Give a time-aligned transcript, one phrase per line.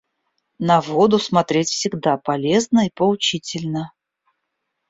[0.57, 3.93] На воду смотреть всегда полезно и поучительно.